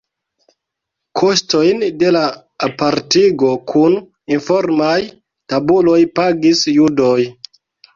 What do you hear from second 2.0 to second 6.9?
la apartigo kun informaj tabuloj pagis